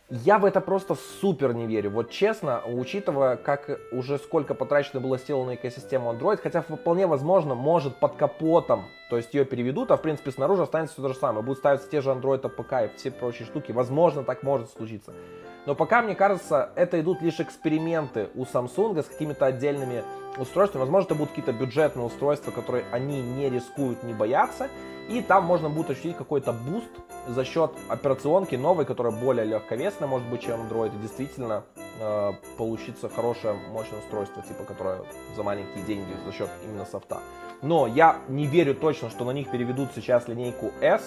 Я 0.08 0.38
в 0.38 0.44
это 0.44 0.60
просто 0.60 0.94
супер 1.20 1.52
не 1.52 1.66
верю. 1.66 1.90
Вот 1.90 2.10
честно, 2.10 2.62
учитывая, 2.64 3.36
как 3.36 3.80
уже 3.90 4.18
сколько 4.18 4.54
потрачено 4.54 5.00
было 5.00 5.18
сил 5.18 5.42
на 5.44 5.56
экосистему 5.56 6.12
Android, 6.12 6.38
хотя 6.40 6.62
вполне 6.62 7.08
возможно, 7.08 7.56
может 7.56 7.96
под 7.96 8.14
капотом, 8.14 8.84
то 9.10 9.16
есть 9.16 9.34
ее 9.34 9.44
переведут, 9.44 9.90
а 9.90 9.96
в 9.96 10.02
принципе 10.02 10.30
снаружи 10.30 10.62
останется 10.62 10.94
все 10.94 11.02
то 11.02 11.08
же 11.08 11.18
самое. 11.18 11.44
Будут 11.44 11.58
ставиться 11.58 11.90
те 11.90 12.00
же 12.00 12.10
Android 12.10 12.40
APK 12.40 12.86
и 12.86 12.96
все 12.96 13.10
прочие 13.10 13.46
штуки. 13.46 13.72
Возможно, 13.72 14.22
так 14.22 14.44
может 14.44 14.70
случиться. 14.70 15.12
Но 15.66 15.74
пока, 15.74 16.00
мне 16.00 16.14
кажется, 16.14 16.70
это 16.76 17.00
идут 17.00 17.20
лишь 17.20 17.40
эксперименты 17.40 18.30
у 18.34 18.44
Samsung 18.44 19.02
с 19.02 19.06
какими-то 19.06 19.46
отдельными 19.46 20.04
устройствами. 20.38 20.80
Возможно, 20.82 21.06
это 21.06 21.14
будут 21.16 21.30
какие-то 21.30 21.52
бюджетные 21.52 22.06
устройства, 22.06 22.52
которые 22.52 22.84
они 22.92 23.20
не 23.20 23.50
рискуют, 23.50 24.02
не 24.04 24.14
боятся. 24.14 24.68
И 25.08 25.20
там 25.22 25.44
можно 25.44 25.68
будет 25.68 25.90
ощутить 25.90 26.16
какой-то 26.16 26.52
буст 26.52 26.90
за 27.28 27.44
счет 27.44 27.72
операционки 27.88 28.54
новой, 28.56 28.84
которая 28.84 29.12
более 29.12 29.44
легковесная, 29.44 30.08
может 30.08 30.28
быть, 30.28 30.42
чем 30.42 30.60
Android. 30.60 30.94
И 30.96 31.02
действительно 31.02 31.64
э, 32.00 32.32
получится 32.56 33.08
хорошее, 33.08 33.54
мощное 33.72 33.98
устройство, 34.00 34.42
типа, 34.42 34.64
которое 34.64 35.02
за 35.34 35.42
маленькие 35.42 35.84
деньги 35.84 36.12
за 36.24 36.32
счет 36.32 36.48
именно 36.64 36.84
софта. 36.84 37.18
Но 37.62 37.86
я 37.86 38.18
не 38.28 38.46
верю 38.46 38.74
точно, 38.74 39.10
что 39.10 39.24
на 39.24 39.30
них 39.30 39.50
переведут 39.50 39.90
сейчас 39.94 40.28
линейку 40.28 40.72
S, 40.80 41.02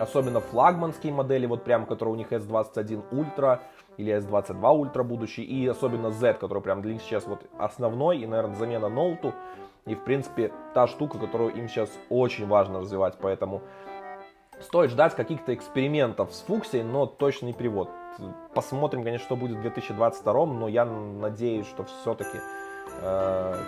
особенно 0.00 0.40
флагманские 0.40 1.12
модели, 1.12 1.46
вот 1.46 1.62
прям, 1.62 1.86
которые 1.86 2.14
у 2.14 2.16
них 2.16 2.32
S21 2.32 3.02
Ultra, 3.12 3.60
или 3.96 4.16
S22 4.16 4.60
Ultra 4.60 5.02
будущий, 5.02 5.42
и 5.42 5.66
особенно 5.66 6.10
Z, 6.10 6.34
который 6.34 6.62
прям 6.62 6.82
для 6.82 6.94
них 6.94 7.02
сейчас 7.02 7.26
вот 7.26 7.40
основной, 7.58 8.18
и, 8.18 8.26
наверное, 8.26 8.56
замена 8.56 8.88
ноуту, 8.88 9.34
и, 9.86 9.94
в 9.94 10.02
принципе, 10.04 10.52
та 10.74 10.86
штука, 10.86 11.18
которую 11.18 11.54
им 11.54 11.68
сейчас 11.68 11.90
очень 12.08 12.46
важно 12.46 12.80
развивать, 12.80 13.16
поэтому 13.20 13.62
стоит 14.60 14.90
ждать 14.90 15.14
каких-то 15.14 15.54
экспериментов 15.54 16.32
с 16.32 16.40
фуксией, 16.42 16.84
но 16.84 17.06
точно 17.06 17.46
не 17.46 17.52
перевод. 17.52 17.90
Посмотрим, 18.54 19.04
конечно, 19.04 19.26
что 19.26 19.36
будет 19.36 19.58
в 19.58 19.62
2022, 19.62 20.46
но 20.46 20.68
я 20.68 20.84
надеюсь, 20.84 21.66
что 21.66 21.84
все-таки 21.84 22.38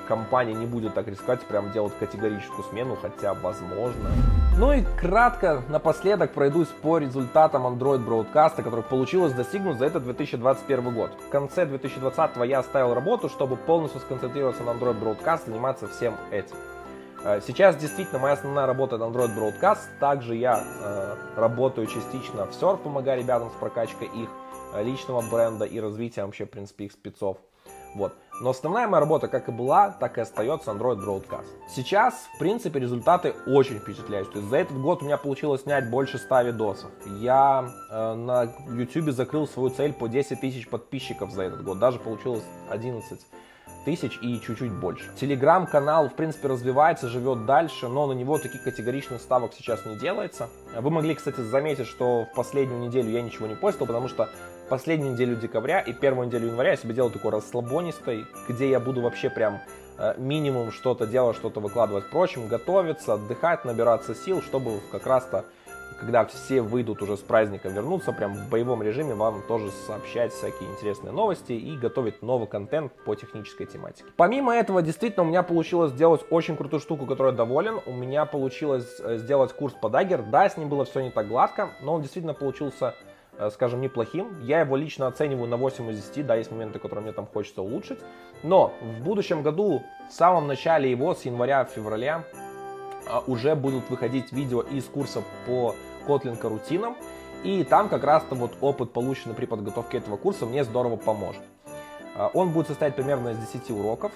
компания 0.09 0.53
не 0.53 0.67
будет 0.67 0.93
так 0.93 1.09
рисковать, 1.09 1.41
прям 1.47 1.73
делать 1.73 1.95
категорическую 1.99 2.65
смену, 2.65 2.99
хотя 3.01 3.33
возможно. 3.33 4.11
Ну 4.59 4.75
и 4.75 4.83
кратко 5.01 5.63
напоследок 5.71 6.33
пройдусь 6.33 6.69
по 6.69 6.99
результатам 6.99 7.67
Android 7.67 8.05
Broadcast, 8.05 8.63
который 8.63 8.85
получилось 8.85 9.33
достигнуть 9.33 9.79
за 9.79 9.87
этот 9.87 10.05
2021 10.05 10.95
год. 10.95 11.13
В 11.27 11.31
конце 11.31 11.65
2020 11.65 12.37
я 12.45 12.59
оставил 12.59 12.93
работу, 12.93 13.31
чтобы 13.31 13.57
полностью 13.57 14.03
сконцентрироваться 14.03 14.63
на 14.65 14.71
Android 14.71 15.01
Broadcast, 15.01 15.47
заниматься 15.47 15.89
всем 15.89 16.15
этим. 16.31 16.57
Э, 17.25 17.41
сейчас 17.41 17.77
действительно 17.77 18.19
моя 18.19 18.35
основная 18.35 18.67
работа 18.67 18.97
это 18.97 19.05
Android 19.05 19.35
Broadcast. 19.37 19.79
Также 20.01 20.35
я 20.35 20.63
э, 20.63 21.17
работаю 21.37 21.87
частично 21.87 22.47
в 22.47 22.51
Surf, 22.51 22.79
помогая 22.79 23.19
ребятам 23.19 23.51
с 23.51 23.55
прокачкой 23.55 24.09
их 24.09 24.29
э, 24.75 24.83
личного 24.83 25.23
бренда 25.23 25.65
и 25.65 25.81
развитием 25.81 26.27
вообще, 26.27 26.45
в 26.45 26.51
принципе, 26.51 26.87
их 26.87 26.93
спецов. 26.93 27.39
Вот. 27.95 28.13
Но 28.43 28.51
основная 28.51 28.89
моя 28.89 29.01
работа 29.01 29.29
как 29.29 29.49
и 29.49 29.53
была, 29.53 29.91
так 29.91 30.19
и 30.19 30.21
остается 30.21 30.73
Android 30.73 30.99
Broadcast. 30.99 31.47
Сейчас, 31.69 32.29
в 32.35 32.39
принципе, 32.39 32.81
результаты 32.81 33.35
очень 33.47 33.79
впечатляющие. 33.79 34.33
То 34.33 34.39
есть 34.39 34.51
за 34.51 34.57
этот 34.57 34.77
год 34.81 35.01
у 35.03 35.05
меня 35.05 35.17
получилось 35.17 35.63
снять 35.63 35.89
больше 35.89 36.19
100 36.19 36.43
видосов. 36.43 36.91
Я 37.21 37.71
э, 37.89 38.15
на 38.15 38.53
YouTube 38.69 39.13
закрыл 39.13 39.47
свою 39.47 39.71
цель 39.71 39.93
по 39.93 40.09
10 40.09 40.41
тысяч 40.41 40.69
подписчиков 40.69 41.31
за 41.31 41.43
этот 41.43 41.63
год. 41.63 41.79
Даже 41.79 42.01
получилось 42.01 42.43
11 42.69 43.21
тысяч 43.85 44.19
и 44.21 44.41
чуть-чуть 44.41 44.73
больше. 44.73 45.05
Телеграм-канал, 45.21 46.09
в 46.09 46.15
принципе, 46.15 46.49
развивается, 46.49 47.09
живет 47.09 47.47
дальше, 47.47 47.89
но 47.89 48.07
на 48.07 48.13
него 48.13 48.39
таких 48.39 48.65
категоричных 48.65 49.21
ставок 49.21 49.53
сейчас 49.55 49.85
не 49.87 49.97
делается. 49.97 50.49
Вы 50.77 50.91
могли, 50.91 51.15
кстати, 51.15 51.41
заметить, 51.41 51.87
что 51.87 52.25
в 52.25 52.35
последнюю 52.35 52.81
неделю 52.81 53.11
я 53.11 53.23
ничего 53.23 53.47
не 53.47 53.55
постил, 53.55 53.87
потому 53.87 54.09
что 54.09 54.29
последнюю 54.73 55.13
неделю 55.13 55.37
декабря 55.37 55.81
и 55.81 55.93
первую 55.93 56.29
неделю 56.29 56.47
января 56.47 56.71
я 56.71 56.77
себе 56.79 56.95
делаю 56.95 57.13
такой 57.13 57.31
расслабонистой, 57.31 58.25
где 58.49 58.71
я 58.71 58.81
буду 58.81 59.03
вообще 59.03 59.29
прям 59.29 59.61
э, 59.99 60.15
минимум 60.17 60.73
что-то 60.73 61.07
делать, 61.07 61.37
что-то 61.37 61.61
выкладывать. 61.61 62.05
Впрочем, 62.05 62.49
готовиться, 62.49 63.13
отдыхать, 63.13 63.67
набираться 63.67 64.15
сил, 64.15 64.41
чтобы 64.41 64.81
как 64.91 65.07
раз-то 65.07 65.45
когда 66.01 66.25
все 66.25 66.63
выйдут 66.63 67.03
уже 67.03 67.19
с 67.19 67.21
праздника, 67.21 67.69
вернуться 67.69 68.13
прям 68.13 68.33
в 68.33 68.49
боевом 68.49 68.83
режиме, 68.83 69.15
вам 69.15 69.43
тоже 69.47 69.71
сообщать 69.87 70.33
всякие 70.33 70.71
интересные 70.71 71.13
новости 71.13 71.53
и 71.53 71.77
готовить 71.77 72.23
новый 72.23 72.49
контент 72.49 72.93
по 73.05 73.15
технической 73.15 73.67
тематике. 73.67 74.09
Помимо 74.17 74.55
этого, 74.55 74.81
действительно, 74.81 75.25
у 75.25 75.29
меня 75.29 75.43
получилось 75.43 75.93
сделать 75.93 76.23
очень 76.31 76.57
крутую 76.57 76.81
штуку, 76.81 77.05
которой 77.05 77.33
я 77.33 77.37
доволен. 77.37 77.79
У 77.85 77.93
меня 77.93 78.25
получилось 78.25 78.89
э, 79.01 79.19
сделать 79.19 79.53
курс 79.53 79.75
по 79.75 79.89
Dagger. 79.89 80.29
Да, 80.31 80.49
с 80.49 80.57
ним 80.57 80.71
было 80.71 80.87
все 80.87 81.03
не 81.03 81.11
так 81.11 81.29
гладко, 81.29 81.73
но 81.83 81.93
он 81.93 82.01
действительно 82.01 82.33
получился 82.33 82.95
скажем, 83.51 83.81
неплохим. 83.81 84.41
Я 84.43 84.61
его 84.61 84.77
лично 84.77 85.07
оцениваю 85.07 85.49
на 85.49 85.57
8 85.57 85.91
из 85.91 86.05
10, 86.09 86.27
да, 86.27 86.37
есть 86.37 86.51
моменты, 86.51 86.79
которые 86.79 87.03
мне 87.03 87.13
там 87.13 87.27
хочется 87.27 87.63
улучшить. 87.63 87.99
Но 88.43 88.73
в 88.81 89.03
будущем 89.03 89.43
году, 89.43 89.83
в 90.09 90.13
самом 90.13 90.47
начале 90.47 90.91
его, 90.91 91.15
с 91.15 91.25
января-февраля, 91.25 92.25
э, 93.07 93.21
уже 93.27 93.55
будут 93.55 93.89
выходить 93.91 94.33
видео 94.33 94.61
из 94.61 94.85
курса 94.85 95.23
по 95.47 95.75
Kotlin 96.07 96.37
карутинам. 96.37 96.97
И 97.43 97.65
там 97.65 97.89
как 97.89 98.05
раз-то 98.05 98.35
вот 98.35 98.53
опыт, 98.61 98.93
полученный 98.93 99.35
при 99.35 99.47
подготовке 99.47 99.99
этого 99.99 100.17
курса, 100.17 100.47
мне 100.47 100.63
здорово 100.63 100.97
поможет. 100.97 101.43
А, 102.15 102.31
он 102.35 102.51
будет 102.51 102.69
состоять 102.69 102.95
примерно 102.95 103.31
из 103.31 103.39
10 103.39 103.71
уроков 103.71 104.13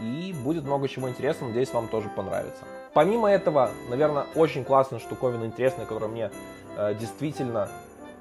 и 0.00 0.34
будет 0.42 0.64
много 0.64 0.88
чего 0.88 1.08
интересного, 1.08 1.50
надеюсь, 1.50 1.72
вам 1.72 1.86
тоже 1.86 2.08
понравится. 2.08 2.64
Помимо 2.92 3.30
этого, 3.30 3.70
наверное, 3.90 4.24
очень 4.34 4.64
классная 4.64 4.98
штуковина 4.98 5.44
интересная, 5.44 5.86
которая 5.86 6.10
мне 6.10 6.30
действительно 6.98 7.68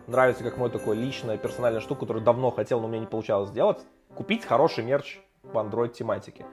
нравится 0.08 0.44
как 0.44 0.58
мой 0.58 0.70
такой 0.70 0.96
личная 0.96 1.38
персональная 1.38 1.82
штука, 1.82 2.02
которую 2.02 2.24
давно 2.24 2.52
хотел, 2.52 2.80
но 2.80 2.88
у 2.88 2.90
меня 2.90 3.00
не 3.00 3.08
получалось 3.08 3.50
сделать, 3.50 3.80
купить 4.16 4.46
хороший 4.46 4.84
мерч 4.84 5.20
по 5.52 5.60
Android 5.60 5.90
тематике. 5.90 6.46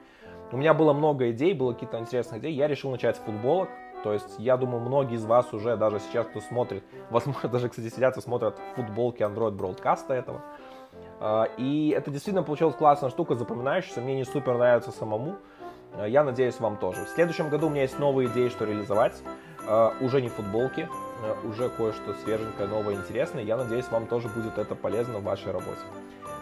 У 0.51 0.57
меня 0.57 0.73
было 0.73 0.93
много 0.93 1.31
идей, 1.31 1.53
было 1.53 1.73
какие-то 1.73 1.99
интересные 1.99 2.39
идеи, 2.39 2.51
я 2.51 2.67
решил 2.67 2.91
начать 2.91 3.15
с 3.15 3.19
футболок, 3.19 3.69
то 4.03 4.13
есть, 4.13 4.35
я 4.39 4.57
думаю, 4.57 4.81
многие 4.81 5.15
из 5.15 5.25
вас 5.25 5.53
уже, 5.53 5.77
даже 5.77 5.99
сейчас, 5.99 6.27
кто 6.27 6.41
смотрит, 6.41 6.83
возможно, 7.09 7.49
даже, 7.49 7.69
кстати, 7.69 7.89
сидят 7.89 8.17
и 8.17 8.21
смотрят 8.21 8.59
футболки 8.75 9.21
Android 9.21 9.55
Broadcast 9.55 10.11
этого. 10.13 10.41
А, 11.19 11.45
и 11.57 11.93
это 11.95 12.11
действительно 12.11 12.43
получилась 12.43 12.75
классная 12.75 13.09
штука, 13.09 13.35
запоминающаяся, 13.35 14.01
мне 14.01 14.15
не 14.15 14.25
супер 14.25 14.57
нравится 14.57 14.91
самому. 14.91 15.35
А, 15.93 16.07
я 16.07 16.23
надеюсь, 16.23 16.59
вам 16.59 16.77
тоже. 16.77 17.05
В 17.05 17.09
следующем 17.09 17.49
году 17.49 17.67
у 17.67 17.69
меня 17.69 17.83
есть 17.83 17.99
новые 17.99 18.27
идеи, 18.29 18.49
что 18.49 18.65
реализовать. 18.65 19.21
А, 19.67 19.93
уже 20.01 20.21
не 20.21 20.29
футболки, 20.29 20.89
уже 21.43 21.69
кое-что 21.69 22.13
свеженькое, 22.23 22.67
новое, 22.67 22.95
интересное. 22.95 23.43
Я 23.43 23.57
надеюсь, 23.57 23.89
вам 23.89 24.07
тоже 24.07 24.27
будет 24.29 24.57
это 24.57 24.75
полезно 24.75 25.19
в 25.19 25.23
вашей 25.23 25.51
работе. 25.51 25.81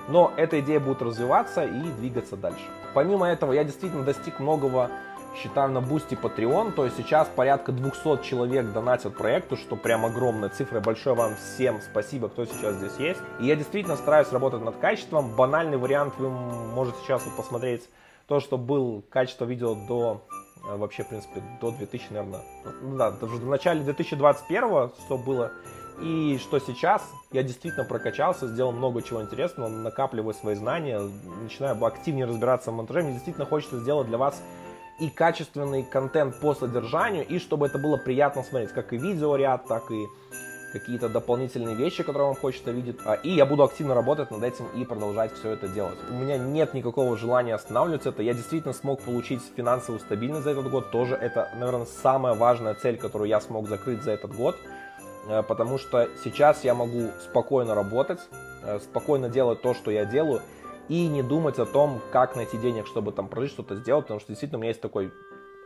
Но 0.08 0.34
эта 0.38 0.60
идея 0.60 0.80
будет 0.80 1.02
развиваться 1.02 1.64
и 1.64 1.92
двигаться 1.98 2.36
дальше. 2.36 2.66
Помимо 2.94 3.28
этого, 3.28 3.54
я 3.54 3.64
действительно 3.64 4.04
достиг 4.04 4.40
многого 4.40 4.90
считаю 5.36 5.72
на 5.72 5.82
бусте 5.82 6.16
Patreon, 6.16 6.72
то 6.72 6.86
есть 6.86 6.98
сейчас 6.98 7.28
порядка 7.28 7.72
200 7.72 8.24
человек 8.24 8.72
донатят 8.74 9.16
проекту, 9.16 9.56
что 9.58 9.76
прям 9.76 10.06
огромная 10.06 10.50
цифра. 10.50 10.80
Большое 10.80 11.16
вам 11.16 11.36
всем 11.36 11.80
спасибо, 11.82 12.30
кто 12.30 12.46
сейчас 12.46 12.76
здесь 12.76 12.96
есть. 12.98 13.22
И 13.40 13.46
я 13.46 13.56
действительно 13.56 13.96
стараюсь 13.96 14.32
работать 14.32 14.62
над 14.62 14.78
качеством. 14.78 15.36
Банальный 15.36 15.78
вариант 15.78 16.16
вы 16.18 16.30
можете 16.30 16.98
сейчас 17.04 17.24
вот 17.26 17.36
посмотреть 17.36 17.88
то, 18.28 18.40
что 18.40 18.58
был 18.58 19.04
качество 19.10 19.46
видео 19.46 19.76
до 19.76 20.22
э, 20.30 20.49
вообще, 20.64 21.04
в 21.04 21.08
принципе, 21.08 21.42
до 21.62 21.72
2000, 21.72 22.08
наверное, 22.12 22.42
ну, 22.82 22.98
да, 22.98 23.12
даже 23.12 23.36
в 23.36 23.46
начале 23.46 23.82
2021, 23.82 24.92
что 25.06 25.18
было, 25.18 25.52
и 26.02 26.38
что 26.42 26.60
сейчас 26.60 27.04
я 27.32 27.44
действительно 27.44 27.84
прокачался, 27.84 28.48
сделал 28.48 28.72
много 28.72 29.02
чего 29.02 29.22
интересного, 29.22 29.68
накапливаю 29.68 30.34
свои 30.34 30.56
знания, 30.56 31.02
начинаю 31.42 31.84
активнее 31.86 32.26
разбираться 32.26 32.72
в 32.72 32.76
монтаже. 32.76 33.02
Мне 33.02 33.14
действительно 33.14 33.46
хочется 33.46 33.80
сделать 33.80 34.08
для 34.08 34.18
вас 34.18 34.42
и 35.00 35.10
качественный 35.10 35.84
контент 35.84 36.40
по 36.40 36.54
содержанию, 36.54 37.26
и 37.28 37.40
чтобы 37.40 37.68
это 37.68 37.78
было 37.78 37.98
приятно 37.98 38.44
смотреть, 38.44 38.72
как 38.72 38.94
и 38.94 38.98
видеоряд, 38.98 39.68
так 39.68 39.92
и 39.92 40.08
какие-то 40.72 41.10
дополнительные 41.10 41.76
вещи, 41.76 42.04
которые 42.04 42.28
вам 42.28 42.36
хочется 42.36 42.72
видеть. 42.72 42.98
А, 43.06 43.16
и 43.16 43.30
я 43.30 43.46
буду 43.46 43.64
активно 43.64 43.94
работать 43.96 44.32
над 44.32 44.44
этим 44.44 44.68
и 44.76 44.86
продолжать 44.86 45.34
все 45.34 45.52
это 45.52 45.68
делать. 45.68 45.98
У 46.10 46.14
меня 46.14 46.38
нет 46.38 46.74
никакого 46.74 47.18
желания 47.18 47.56
останавливаться 47.56 48.10
это. 48.10 48.24
Я 48.24 48.34
действительно 48.34 48.74
смог 48.74 49.02
получить 49.02 49.42
финансовую 49.56 50.00
стабильность 50.00 50.44
за 50.44 50.52
этот 50.52 50.70
год. 50.70 50.92
Тоже 50.92 51.16
это, 51.16 51.50
наверное, 51.56 51.86
самая 51.86 52.36
важная 52.36 52.74
цель, 52.74 52.98
которую 52.98 53.30
я 53.30 53.42
смог 53.42 53.68
закрыть 53.68 54.04
за 54.04 54.12
этот 54.12 54.36
год. 54.36 54.56
Э, 55.28 55.44
потому 55.44 55.78
что 55.78 56.10
сейчас 56.24 56.64
я 56.64 56.74
могу 56.74 57.10
спокойно 57.22 57.76
работать, 57.76 58.20
э, 58.64 58.80
спокойно 58.80 59.30
делать 59.30 59.62
то, 59.62 59.74
что 59.74 59.92
я 59.92 60.06
делаю 60.06 60.42
и 60.88 61.08
не 61.08 61.22
думать 61.22 61.60
о 61.60 61.66
том, 61.66 62.02
как 62.12 62.36
найти 62.36 62.58
денег, 62.58 62.88
чтобы 62.88 63.12
там 63.12 63.28
прожить, 63.28 63.52
что-то 63.52 63.76
сделать, 63.76 64.06
потому 64.06 64.20
что 64.20 64.30
действительно 64.30 64.58
у 64.58 64.62
меня 64.62 64.70
есть 64.70 64.82
такой 64.82 65.12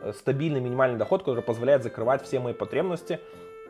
э, 0.00 0.12
стабильный 0.12 0.60
минимальный 0.60 0.98
доход, 0.98 1.22
который 1.22 1.42
позволяет 1.42 1.82
закрывать 1.82 2.22
все 2.22 2.40
мои 2.40 2.52
потребности, 2.52 3.20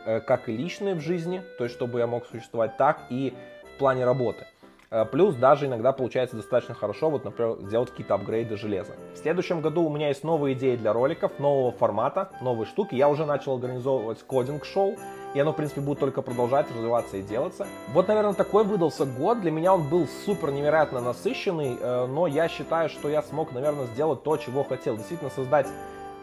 как 0.04 0.49
и 0.49 0.56
личные 0.56 0.94
в 0.94 1.00
жизни, 1.00 1.42
то 1.58 1.64
есть 1.64 1.76
чтобы 1.76 1.99
я 1.99 2.06
мог 2.06 2.26
существовать 2.26 2.76
так 2.76 3.02
и 3.11 3.34
в 3.75 3.78
плане 3.78 4.04
работы. 4.04 4.46
Э, 4.94 5.04
плюс 5.04 5.34
даже 5.34 5.66
иногда 5.66 5.92
получается 5.92 6.37
достаточно 6.37 6.75
хорошо, 6.75 7.11
вот, 7.11 7.25
например, 7.25 7.56
сделать 7.62 7.90
какие-то 7.90 8.14
апгрейды 8.14 8.56
железа. 8.56 8.92
В 9.14 9.18
следующем 9.18 9.61
году 9.61 9.82
у 9.82 9.90
меня 9.90 10.08
есть 10.08 10.23
новые 10.23 10.54
идеи 10.54 10.76
для 10.76 10.92
роликов, 10.92 11.32
нового 11.40 11.73
формата, 11.73 12.30
новые 12.40 12.66
штуки. 12.66 12.94
Я 12.94 13.08
уже 13.08 13.26
начал 13.26 13.54
организовывать 13.54 14.23
кодинг-шоу, 14.23 14.94
и 15.34 15.40
оно, 15.40 15.52
в 15.52 15.56
принципе, 15.56 15.80
будет 15.80 15.99
только 15.99 16.23
продолжать 16.23 16.70
развиваться 16.70 17.16
и 17.16 17.23
делаться. 17.23 17.66
Вот, 17.92 18.06
наверное, 18.06 18.34
такой 18.34 18.62
выдался 18.62 19.04
год. 19.04 19.40
Для 19.40 19.50
меня 19.50 19.75
он 19.75 19.88
был 19.88 20.06
супер 20.25 20.52
невероятно 20.52 21.00
насыщенный, 21.00 21.76
э, 21.80 22.06
но 22.06 22.28
я 22.28 22.46
считаю, 22.46 22.88
что 22.88 23.08
я 23.08 23.23
смог, 23.23 23.52
наверное, 23.52 23.87
сделать 23.87 24.23
то, 24.23 24.37
чего 24.37 24.62
хотел. 24.62 24.96
Действительно 24.96 25.30
создать 25.30 25.66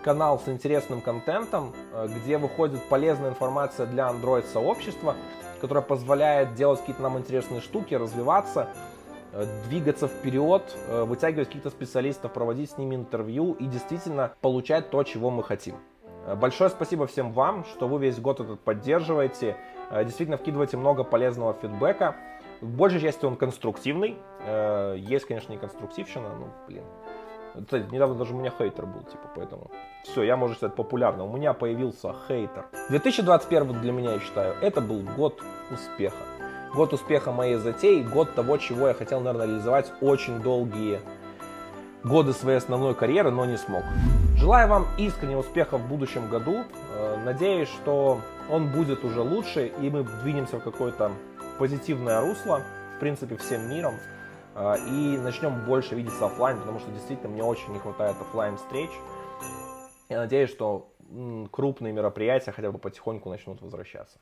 канал 0.02 0.40
с 0.40 0.50
интересным 0.50 1.02
контентом, 1.02 1.74
э, 1.94 2.08
где 2.08 2.38
выходит 2.38 2.82
полезная 2.90 3.30
информация 3.30 3.86
для 3.86 4.10
Android-сообщества, 4.10 5.16
которая 5.62 5.84
позволяет 5.84 6.56
делать 6.56 6.80
какие-то 6.80 7.02
нам 7.02 7.18
интересные 7.18 7.62
штуки, 7.62 7.94
развиваться, 7.94 8.70
э, 9.34 9.46
двигаться 9.68 10.08
вперед, 10.08 10.64
э, 10.88 11.04
вытягивать 11.04 11.48
каких-то 11.48 11.70
специалистов, 11.70 12.34
проводить 12.34 12.72
с 12.72 12.78
ними 12.78 12.96
интервью 12.96 13.54
и 13.54 13.66
действительно 13.68 14.34
получать 14.42 14.90
то, 14.90 15.04
чего 15.04 15.30
мы 15.30 15.44
хотим. 15.44 15.76
Большое 16.36 16.70
спасибо 16.70 17.08
всем 17.08 17.32
вам, 17.32 17.66
что 17.66 17.88
вы 17.88 18.00
весь 18.00 18.20
год 18.20 18.40
этот 18.40 18.60
поддерживаете, 18.60 19.58
действительно 19.92 20.38
вкидываете 20.38 20.78
много 20.78 21.04
полезного 21.04 21.56
фидбэка. 21.60 22.16
В 22.62 22.68
большей 22.68 23.02
части 23.02 23.26
он 23.26 23.36
конструктивный. 23.36 24.16
Есть, 24.98 25.26
конечно, 25.26 25.52
не 25.52 25.58
конструктивщина, 25.58 26.30
но, 26.30 26.48
блин, 26.68 26.84
кстати, 27.54 27.86
недавно 27.92 28.16
даже 28.16 28.34
у 28.34 28.38
меня 28.38 28.52
хейтер 28.58 28.86
был, 28.86 29.02
типа, 29.02 29.30
поэтому... 29.36 29.70
Все, 30.04 30.24
я, 30.24 30.36
можно 30.36 30.56
сказать, 30.56 30.76
популярный. 30.76 31.24
У 31.24 31.32
меня 31.32 31.54
появился 31.54 32.16
хейтер. 32.28 32.66
2021 32.90 33.82
для 33.82 33.92
меня, 33.92 34.14
я 34.14 34.20
считаю, 34.20 34.56
это 34.62 34.82
был 34.82 35.02
год 35.16 35.42
успеха. 35.72 36.16
Год 36.74 36.94
успеха 36.94 37.32
моей 37.32 37.56
затеи, 37.56 38.02
год 38.02 38.34
того, 38.34 38.58
чего 38.58 38.88
я 38.88 38.94
хотел, 38.94 39.20
наверное, 39.20 39.48
реализовать 39.48 39.92
очень 40.02 40.42
долгие 40.42 41.02
годы 42.04 42.34
своей 42.34 42.58
основной 42.58 42.96
карьеры, 42.96 43.32
но 43.32 43.46
не 43.46 43.58
смог. 43.58 43.84
Желаю 44.38 44.68
вам 44.70 44.88
искреннего 44.98 45.40
успеха 45.40 45.78
в 45.78 45.88
будущем 45.88 46.30
году. 46.30 46.64
Э, 46.96 47.18
надеюсь, 47.24 47.70
что 47.70 48.20
он 48.50 48.70
будет 48.70 49.04
уже 49.04 49.22
лучше, 49.22 49.68
и 49.68 49.90
мы 49.90 50.04
двинемся 50.24 50.58
в 50.58 50.64
какое-то 50.64 51.12
позитивное 51.60 52.22
русло, 52.22 52.62
в 52.96 53.00
принципе, 53.00 53.38
всем 53.38 53.70
миром. 53.70 53.96
А, 54.54 54.76
и 54.76 55.18
начнем 55.18 55.66
больше 55.66 55.96
видеться 55.96 56.26
офлайн, 56.26 56.60
потому 56.60 56.80
что 56.80 56.92
действительно 56.92 57.30
мне 57.30 57.44
очень 57.44 57.72
не 57.72 57.80
хватает 57.80 58.16
офлайн 58.20 58.58
встреч. 58.58 58.90
Я 60.10 60.18
надеюсь, 60.18 60.50
что 60.50 60.94
крупные 61.52 61.94
мероприятия 61.94 62.52
хотя 62.52 62.72
бы 62.72 62.78
потихоньку 62.78 63.30
начнут 63.30 63.62
возвращаться. 63.62 64.20